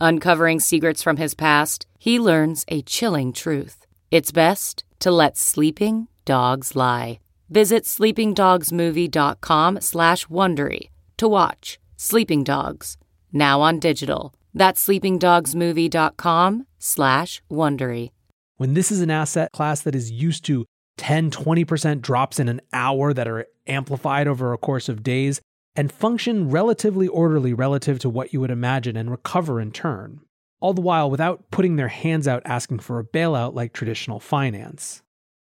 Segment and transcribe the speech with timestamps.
[0.00, 3.86] Uncovering secrets from his past, he learns a chilling truth.
[4.10, 7.20] It's best to let sleeping dogs lie.
[7.50, 12.96] Visit sleepingdogsmovie.com slash Wondery to watch Sleeping Dogs,
[13.30, 14.32] now on digital.
[14.54, 18.10] That's sleepingdogsmovie.com slash Wondery.
[18.56, 20.64] When this is an asset class that is used to
[20.96, 25.42] 10, 20% drops in an hour that are amplified over a course of days,
[25.76, 30.20] and function relatively orderly relative to what you would imagine and recover in turn,
[30.60, 35.02] all the while without putting their hands out asking for a bailout like traditional finance.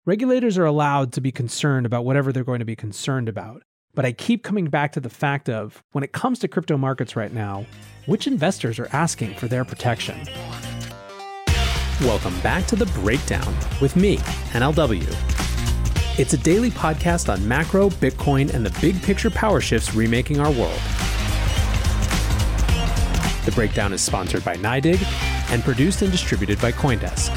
[0.06, 3.62] Regulators are allowed to be concerned about whatever they're going to be concerned about,
[3.94, 7.16] but I keep coming back to the fact of when it comes to crypto markets
[7.16, 7.66] right now,
[8.06, 10.18] which investors are asking for their protection?
[12.00, 14.16] Welcome back to The Breakdown with me,
[14.52, 15.39] NLW.
[16.20, 20.50] It's a daily podcast on macro, Bitcoin, and the big picture power shifts remaking our
[20.50, 20.78] world.
[23.46, 25.02] The breakdown is sponsored by NYDIG
[25.50, 27.34] and produced and distributed by CoinDesk.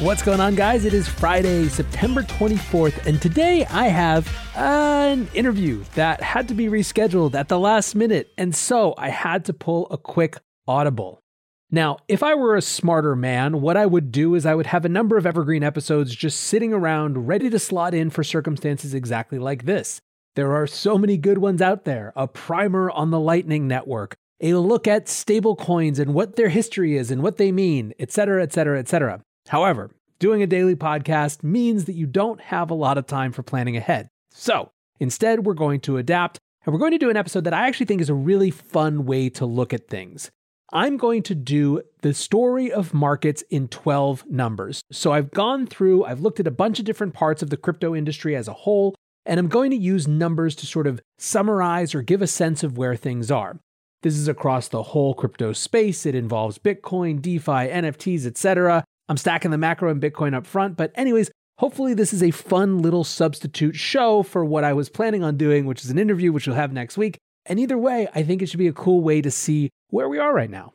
[0.00, 0.86] What's going on, guys?
[0.86, 6.68] It is Friday, September 24th, and today I have an interview that had to be
[6.68, 11.22] rescheduled at the last minute, and so I had to pull a quick audible.
[11.70, 14.84] Now, if I were a smarter man, what I would do is I would have
[14.84, 19.38] a number of evergreen episodes just sitting around ready to slot in for circumstances exactly
[19.38, 20.00] like this.
[20.36, 24.54] There are so many good ones out there a primer on the Lightning Network, a
[24.54, 29.20] look at stablecoins and what their history is and what they mean, etc., etc., etc.
[29.48, 29.90] However,
[30.20, 33.76] doing a daily podcast means that you don't have a lot of time for planning
[33.76, 34.08] ahead.
[34.30, 37.66] So, instead, we're going to adapt and we're going to do an episode that I
[37.66, 40.30] actually think is a really fun way to look at things.
[40.72, 44.82] I'm going to do the story of markets in 12 numbers.
[44.90, 47.94] So I've gone through, I've looked at a bunch of different parts of the crypto
[47.94, 48.94] industry as a whole,
[49.24, 52.76] and I'm going to use numbers to sort of summarize or give a sense of
[52.76, 53.58] where things are.
[54.02, 56.04] This is across the whole crypto space.
[56.04, 58.84] It involves Bitcoin, DeFi, NFTs, etc.
[59.08, 62.78] I'm stacking the macro and Bitcoin up front, but anyways, hopefully this is a fun
[62.78, 66.46] little substitute show for what I was planning on doing, which is an interview which
[66.46, 67.18] we'll have next week.
[67.46, 70.18] And either way, I think it should be a cool way to see where we
[70.18, 70.72] are right now.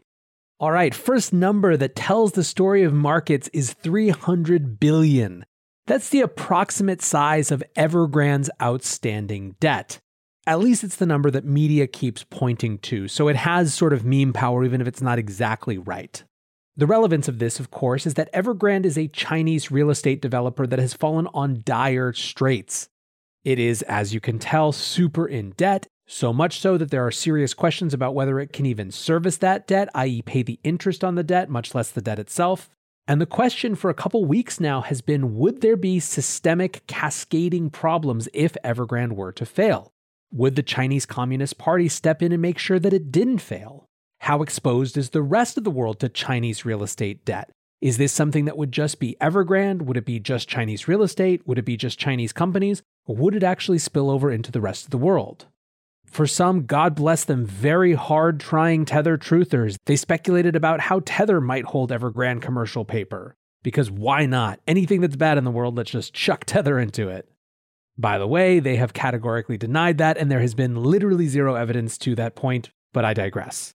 [0.59, 5.45] All right, first number that tells the story of markets is 300 billion.
[5.87, 9.99] That's the approximate size of Evergrande's outstanding debt.
[10.45, 14.05] At least it's the number that media keeps pointing to, so it has sort of
[14.05, 16.23] meme power even if it's not exactly right.
[16.77, 20.65] The relevance of this, of course, is that Evergrande is a Chinese real estate developer
[20.65, 22.87] that has fallen on dire straits.
[23.43, 27.11] It is, as you can tell, super in debt so much so that there are
[27.11, 31.15] serious questions about whether it can even service that debt, i.e., pay the interest on
[31.15, 32.69] the debt, much less the debt itself.
[33.07, 37.69] And the question for a couple weeks now has been would there be systemic cascading
[37.69, 39.91] problems if Evergrande were to fail?
[40.33, 43.85] Would the Chinese Communist Party step in and make sure that it didn't fail?
[44.19, 47.49] How exposed is the rest of the world to Chinese real estate debt?
[47.79, 49.83] Is this something that would just be Evergrande?
[49.83, 51.47] Would it be just Chinese real estate?
[51.47, 52.83] Would it be just Chinese companies?
[53.07, 55.47] Or would it actually spill over into the rest of the world?
[56.11, 61.39] For some, God bless them, very hard trying Tether truthers, they speculated about how Tether
[61.39, 63.33] might hold Evergrande commercial paper.
[63.63, 64.59] Because why not?
[64.67, 67.29] Anything that's bad in the world, let's just chuck Tether into it.
[67.97, 71.97] By the way, they have categorically denied that, and there has been literally zero evidence
[71.99, 73.73] to that point, but I digress.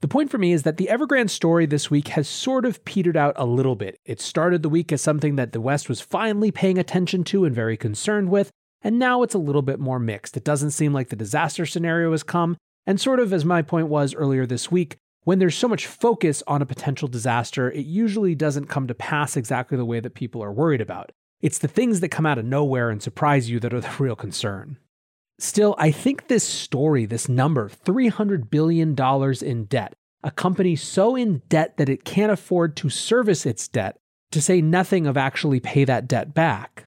[0.00, 3.16] The point for me is that the Evergrande story this week has sort of petered
[3.16, 3.98] out a little bit.
[4.04, 7.54] It started the week as something that the West was finally paying attention to and
[7.54, 8.52] very concerned with,
[8.84, 10.36] and now it's a little bit more mixed.
[10.36, 12.56] It doesn't seem like the disaster scenario has come.
[12.86, 16.42] And sort of as my point was earlier this week, when there's so much focus
[16.46, 20.44] on a potential disaster, it usually doesn't come to pass exactly the way that people
[20.44, 21.10] are worried about.
[21.40, 24.16] It's the things that come out of nowhere and surprise you that are the real
[24.16, 24.76] concern.
[25.38, 28.94] Still, I think this story, this number, $300 billion
[29.42, 33.96] in debt, a company so in debt that it can't afford to service its debt,
[34.30, 36.84] to say nothing of actually pay that debt back.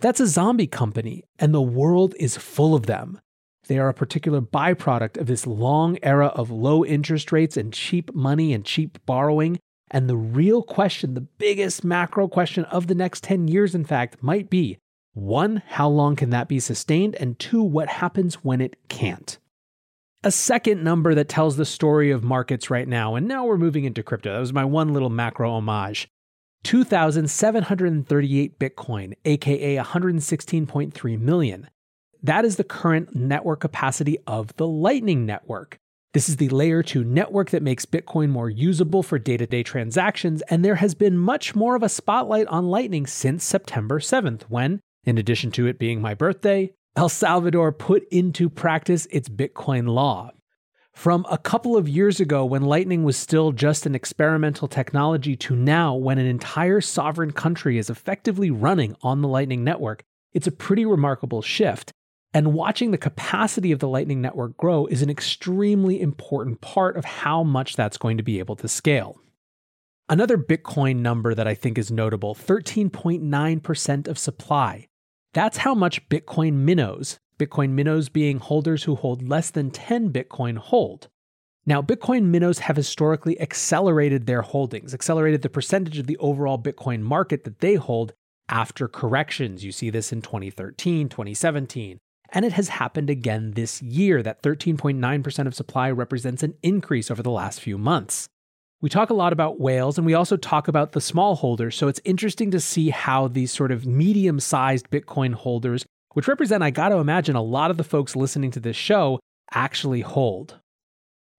[0.00, 3.20] That's a zombie company, and the world is full of them.
[3.66, 8.14] They are a particular byproduct of this long era of low interest rates and cheap
[8.14, 9.58] money and cheap borrowing.
[9.90, 14.22] And the real question, the biggest macro question of the next 10 years, in fact,
[14.22, 14.78] might be
[15.14, 17.14] one, how long can that be sustained?
[17.14, 19.38] And two, what happens when it can't?
[20.22, 23.84] A second number that tells the story of markets right now, and now we're moving
[23.84, 24.34] into crypto.
[24.34, 26.08] That was my one little macro homage.
[26.64, 31.68] 2,738 Bitcoin, aka 116.3 million.
[32.22, 35.78] That is the current network capacity of the Lightning Network.
[36.12, 39.62] This is the layer 2 network that makes Bitcoin more usable for day to day
[39.62, 44.42] transactions, and there has been much more of a spotlight on Lightning since September 7th,
[44.44, 49.88] when, in addition to it being my birthday, El Salvador put into practice its Bitcoin
[49.88, 50.30] law.
[50.96, 55.54] From a couple of years ago, when Lightning was still just an experimental technology, to
[55.54, 60.02] now, when an entire sovereign country is effectively running on the Lightning Network,
[60.32, 61.92] it's a pretty remarkable shift.
[62.32, 67.04] And watching the capacity of the Lightning Network grow is an extremely important part of
[67.04, 69.20] how much that's going to be able to scale.
[70.08, 74.88] Another Bitcoin number that I think is notable 13.9% of supply.
[75.34, 80.56] That's how much Bitcoin minnows, Bitcoin minnows being holders who hold less than 10 Bitcoin
[80.56, 81.08] hold.
[81.66, 87.00] Now, Bitcoin minnows have historically accelerated their holdings, accelerated the percentage of the overall Bitcoin
[87.00, 88.14] market that they hold
[88.48, 89.64] after corrections.
[89.64, 91.98] You see this in 2013, 2017.
[92.30, 94.22] And it has happened again this year.
[94.22, 98.28] That 13.9% of supply represents an increase over the last few months.
[98.80, 101.76] We talk a lot about whales and we also talk about the small holders.
[101.76, 105.84] So it's interesting to see how these sort of medium sized Bitcoin holders
[106.16, 109.20] which represent, I got to imagine, a lot of the folks listening to this show
[109.50, 110.58] actually hold.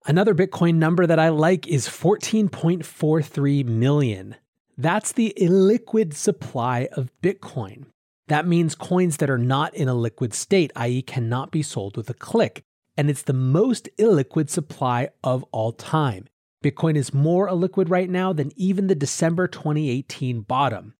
[0.05, 4.35] Another Bitcoin number that I like is 14.43 million.
[4.77, 7.85] That's the illiquid supply of Bitcoin.
[8.27, 12.11] That means coins that are not in a liquid state, i.e., cannot be sold with
[12.11, 12.61] a click.
[12.95, 16.27] And it's the most illiquid supply of all time.
[16.63, 20.93] Bitcoin is more illiquid right now than even the December 2018 bottom.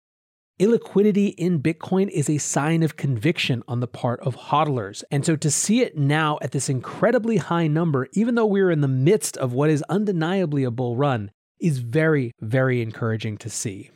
[0.59, 5.03] Illiquidity in Bitcoin is a sign of conviction on the part of hodlers.
[5.11, 8.81] And so to see it now at this incredibly high number, even though we're in
[8.81, 13.91] the midst of what is undeniably a bull run, is very, very encouraging to see.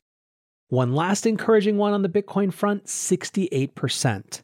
[0.68, 4.42] One last encouraging one on the Bitcoin front 68%.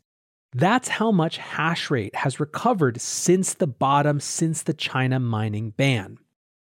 [0.53, 6.17] That's how much hash rate has recovered since the bottom, since the China mining ban.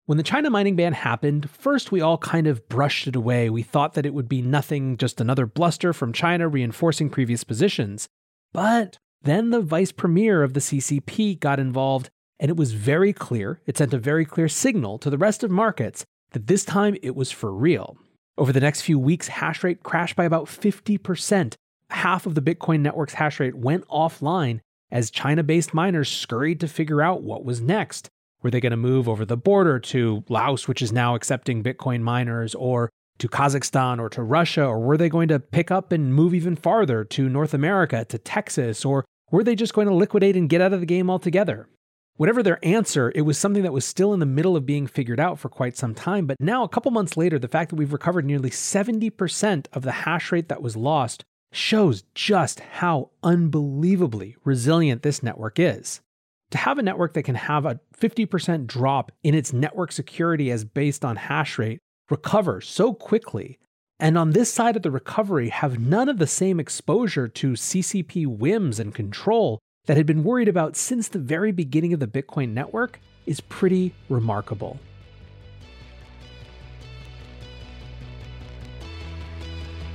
[0.08, 3.50] When the China mining ban happened, first we all kind of brushed it away.
[3.50, 8.08] We thought that it would be nothing, just another bluster from China reinforcing previous positions.
[8.54, 12.10] But then the vice premier of the CCP got involved,
[12.40, 15.52] and it was very clear, it sent a very clear signal to the rest of
[15.52, 17.98] markets that this time it was for real.
[18.38, 21.56] Over the next few weeks, hash rate crashed by about 50%.
[21.90, 26.70] Half of the Bitcoin network's hash rate went offline as China based miners scurried to
[26.70, 28.10] figure out what was next.
[28.44, 32.02] Were they going to move over the border to Laos, which is now accepting Bitcoin
[32.02, 34.66] miners, or to Kazakhstan or to Russia?
[34.66, 38.18] Or were they going to pick up and move even farther to North America, to
[38.18, 38.86] Texas?
[38.86, 41.68] Or were they just going to liquidate and get out of the game altogether?
[42.16, 45.20] Whatever their answer, it was something that was still in the middle of being figured
[45.20, 46.26] out for quite some time.
[46.26, 49.92] But now, a couple months later, the fact that we've recovered nearly 70% of the
[49.92, 56.02] hash rate that was lost shows just how unbelievably resilient this network is
[56.52, 60.64] to have a network that can have a 50% drop in its network security as
[60.64, 63.60] based on hash rate recover so quickly,
[64.00, 68.26] and on this side of the recovery have none of the same exposure to CCP
[68.28, 72.54] whims and control that had been worried about since the very beginning of the Bitcoin
[72.54, 74.80] network is pretty remarkable.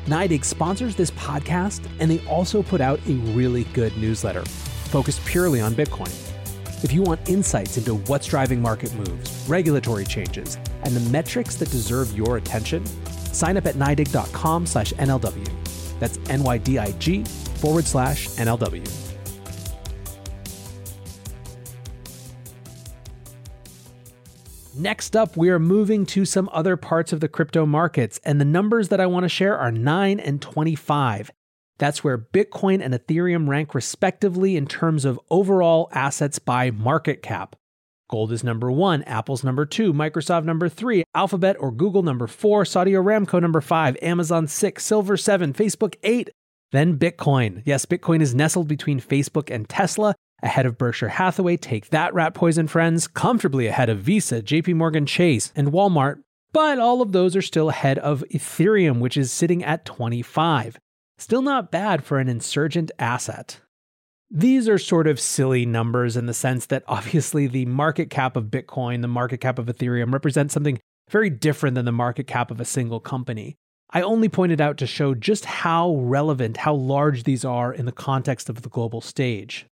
[0.07, 5.61] NYDIG sponsors this podcast, and they also put out a really good newsletter focused purely
[5.61, 6.32] on Bitcoin.
[6.83, 11.71] If you want insights into what's driving market moves, regulatory changes, and the metrics that
[11.71, 12.85] deserve your attention,
[13.33, 15.49] sign up at NYDIG.com slash NLW.
[16.01, 19.13] That's N-Y-D-I-G forward slash NLW.
[24.75, 28.45] Next up, we are moving to some other parts of the crypto markets, and the
[28.45, 31.31] numbers that I want to share are 9 and 25.
[31.83, 37.57] That's where Bitcoin and Ethereum rank respectively in terms of overall assets by market cap.
[38.09, 42.65] Gold is number one, Apple's number two, Microsoft number three, Alphabet or Google number four,
[42.65, 46.31] Saudi Aramco number five, Amazon six, Silver seven, Facebook eight,
[46.71, 47.63] then Bitcoin.
[47.65, 52.33] Yes, Bitcoin is nestled between Facebook and Tesla ahead of Berkshire Hathaway, take that rat
[52.33, 56.23] poison friends, comfortably ahead of Visa, JP Morgan Chase, and Walmart,
[56.53, 60.79] but all of those are still ahead of Ethereum, which is sitting at 25.
[61.23, 63.61] Still not bad for an insurgent asset.
[64.29, 68.47] These are sort of silly numbers in the sense that obviously the market cap of
[68.47, 72.61] Bitcoin, the market cap of Ethereum represents something very different than the market cap of
[72.61, 73.55] a single company.
[73.91, 77.93] I only pointed out to show just how relevant, how large these are in the
[77.93, 79.67] context of the global stage.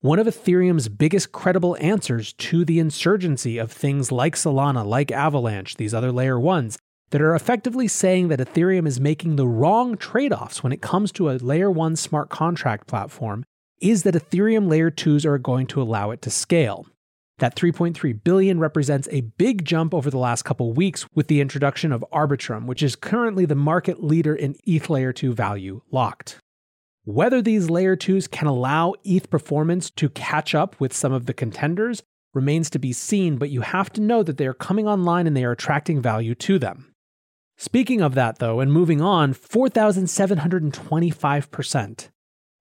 [0.01, 5.77] One of Ethereum's biggest credible answers to the insurgency of things like Solana, like Avalanche,
[5.77, 6.77] these other layer 1s,
[7.13, 11.11] that are effectively saying that Ethereum is making the wrong trade offs when it comes
[11.11, 13.45] to a layer 1 smart contract platform
[13.79, 16.87] is that Ethereum layer 2s are going to allow it to scale.
[17.37, 21.91] That 3.3 billion represents a big jump over the last couple weeks with the introduction
[21.91, 26.39] of Arbitrum, which is currently the market leader in ETH layer 2 value locked.
[27.03, 31.33] Whether these layer 2s can allow ETH performance to catch up with some of the
[31.35, 32.01] contenders
[32.33, 35.37] remains to be seen, but you have to know that they are coming online and
[35.37, 36.89] they are attracting value to them.
[37.63, 42.09] Speaking of that, though, and moving on, 4,725%.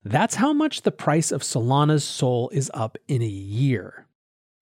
[0.05, 4.07] That's how much the price of Solana's Sol is up in a year.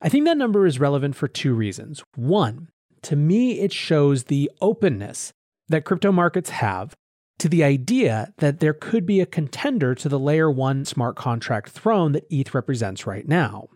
[0.01, 2.03] I think that number is relevant for two reasons.
[2.17, 2.69] One,
[3.03, 5.35] to me, it shows the openness
[5.69, 6.95] that crypto markets have
[7.39, 11.69] to the idea that there could be a contender to the layer one smart contract
[11.69, 13.69] throne that ETH represents right now.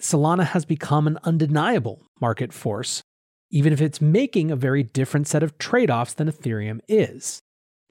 [0.00, 3.04] Solana has become an undeniable market force
[3.50, 7.40] even if it's making a very different set of trade offs than Ethereum is.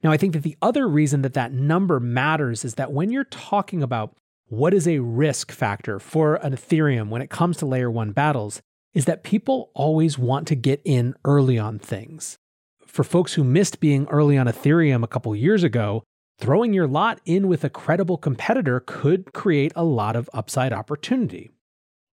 [0.03, 3.23] Now, I think that the other reason that that number matters is that when you're
[3.23, 4.15] talking about
[4.47, 8.61] what is a risk factor for an Ethereum when it comes to layer one battles,
[8.93, 12.37] is that people always want to get in early on things.
[12.85, 16.03] For folks who missed being early on Ethereum a couple years ago,
[16.39, 21.51] throwing your lot in with a credible competitor could create a lot of upside opportunity.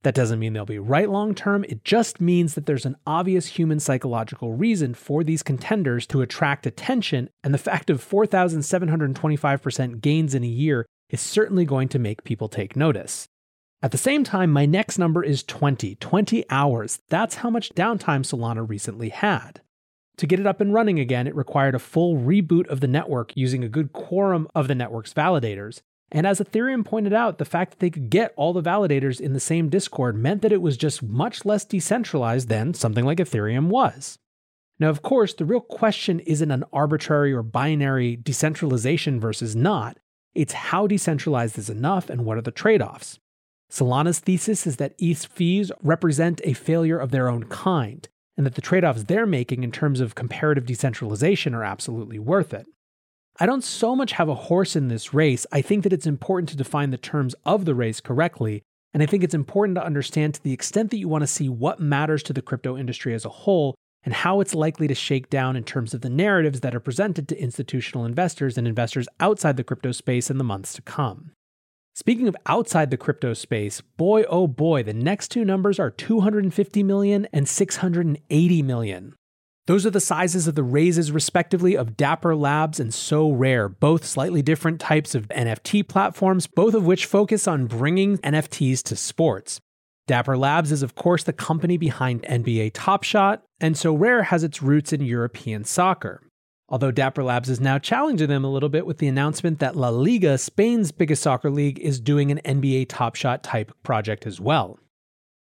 [0.04, 1.64] That doesn't mean they'll be right long term.
[1.64, 6.66] It just means that there's an obvious human psychological reason for these contenders to attract
[6.66, 12.23] attention, and the fact of 4,725% gains in a year is certainly going to make
[12.23, 13.28] people take notice.
[13.82, 17.00] At the same time, my next number is 20, 20 hours.
[17.08, 19.62] That's how much downtime Solana recently had.
[20.18, 23.34] To get it up and running again, it required a full reboot of the network
[23.34, 25.80] using a good quorum of the network's validators,
[26.14, 29.33] and as Ethereum pointed out, the fact that they could get all the validators in
[29.33, 33.66] the same Discord meant that it was just much less decentralized than something like Ethereum
[33.66, 34.16] was.
[34.78, 39.99] Now, of course, the real question isn't an arbitrary or binary decentralization versus not.
[40.37, 43.18] It's how decentralized is enough and what are the trade offs.
[43.68, 48.54] Solana's thesis is that ETH fees represent a failure of their own kind, and that
[48.54, 52.66] the trade offs they're making in terms of comparative decentralization are absolutely worth it.
[53.40, 55.44] I don't so much have a horse in this race.
[55.50, 58.62] I think that it's important to define the terms of the race correctly.
[58.92, 61.48] And I think it's important to understand to the extent that you want to see
[61.48, 63.74] what matters to the crypto industry as a whole
[64.04, 67.26] and how it's likely to shake down in terms of the narratives that are presented
[67.28, 71.32] to institutional investors and investors outside the crypto space in the months to come.
[71.96, 76.82] Speaking of outside the crypto space, boy oh boy, the next two numbers are 250
[76.84, 79.14] million and 680 million.
[79.66, 84.42] Those are the sizes of the raises, respectively, of Dapper Labs and Sorare, both slightly
[84.42, 89.61] different types of NFT platforms, both of which focus on bringing NFTs to sports.
[90.06, 94.61] Dapper Labs is, of course, the company behind NBA Top Shot, and Sorare has its
[94.61, 96.21] roots in European soccer.
[96.68, 99.88] Although Dapper Labs is now challenging them a little bit with the announcement that La
[99.88, 104.78] Liga, Spain's biggest soccer league, is doing an NBA Top Shot type project as well.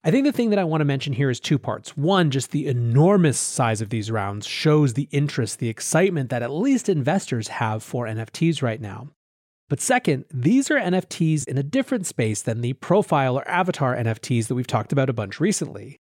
[0.05, 1.97] I think the thing that I want to mention here is two parts.
[1.97, 6.53] One, just the enormous size of these rounds shows the interest, the excitement that at
[6.53, 9.09] least investors have for NFTs right now.
[9.69, 14.47] But second, these are NFTs in a different space than the profile or avatar NFTs
[14.47, 15.99] that we've talked about a bunch recently.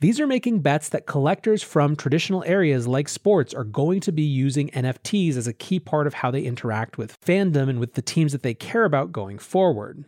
[0.00, 4.22] These are making bets that collectors from traditional areas like sports are going to be
[4.22, 8.02] using NFTs as a key part of how they interact with fandom and with the
[8.02, 10.04] teams that they care about going forward.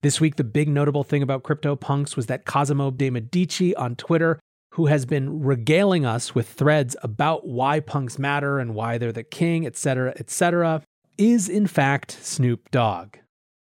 [0.01, 4.37] This week, the big notable thing about CryptoPunks was that Cosimo de Medici on Twitter,
[4.79, 9.25] who has been regaling us with threads about why punks matter and why they're the
[9.25, 10.81] king, etc., etc.,
[11.17, 13.17] is in fact Snoop Dogg.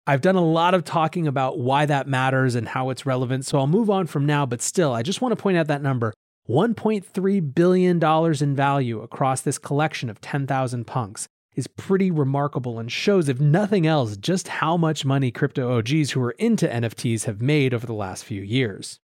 [0.05, 3.57] I've done a lot of talking about why that matters and how it's relevant, so
[3.57, 6.13] I'll move on from now, but still, I just want to point out that number
[6.47, 13.27] $1.3 billion in value across this collection of 10,000 punks is pretty remarkable and shows,
[13.27, 17.73] if nothing else, just how much money crypto OGs who are into NFTs have made
[17.73, 18.99] over the last few years.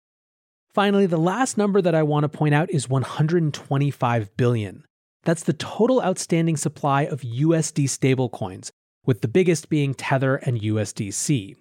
[0.76, 4.84] Finally, the last number that I want to point out is 125 billion.
[5.24, 8.72] That's the total outstanding supply of USD stablecoins,
[9.06, 11.56] with the biggest being Tether and USDC.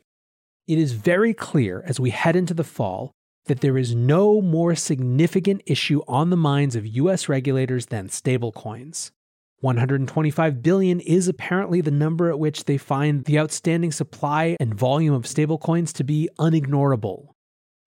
[0.67, 3.13] It is very clear as we head into the fall
[3.47, 9.13] that there is no more significant issue on the minds of US regulators than stablecoins.
[9.61, 15.15] 125 billion is apparently the number at which they find the outstanding supply and volume
[15.15, 17.34] of stablecoins to be unignorable.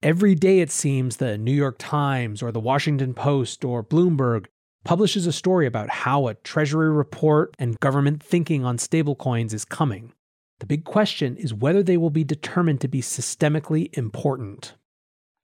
[0.04, 4.46] Every day, it seems, the New York Times or the Washington Post or Bloomberg
[4.84, 10.14] publishes a story about how a Treasury report and government thinking on stablecoins is coming.
[10.60, 14.76] The big question is whether they will be determined to be systemically important.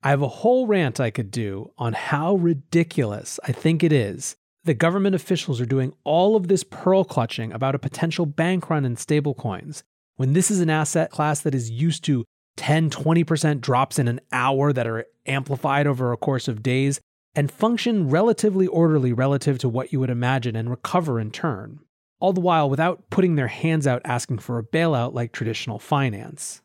[0.04, 4.36] I have a whole rant I could do on how ridiculous I think it is
[4.66, 8.86] that government officials are doing all of this pearl clutching about a potential bank run
[8.86, 9.82] in stablecoins
[10.16, 12.24] when this is an asset class that is used to
[12.58, 17.00] 10, 20% drops in an hour that are amplified over a course of days
[17.36, 21.80] and function relatively orderly relative to what you would imagine and recover in turn,
[22.20, 26.62] all the while without putting their hands out asking for a bailout like traditional finance.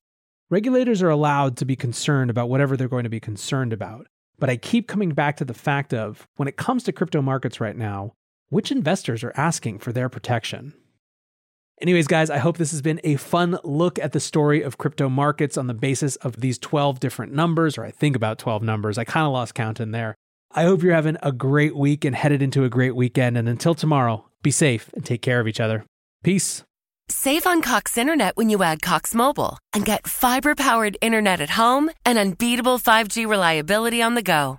[0.51, 4.07] Regulators are allowed to be concerned about whatever they're going to be concerned about,
[4.39, 7.61] but I keep coming back to the fact of when it comes to crypto markets
[7.61, 8.13] right now,
[8.49, 10.75] which investors are asking for their protection?
[11.81, 15.09] Anyways, guys, I hope this has been a fun look at the story of crypto
[15.09, 18.99] markets on the basis of these 12 different numbers, or I think about 12 numbers.
[18.99, 20.17] I kind of lost count in there.
[20.51, 23.39] I hope you're having a great week and headed into a great weekend.
[23.39, 25.85] And until tomorrow, be safe and take care of each other.
[26.25, 26.65] Peace.
[27.11, 31.51] Save on Cox Internet when you add Cox Mobile and get fiber powered internet at
[31.51, 34.59] home and unbeatable 5G reliability on the go.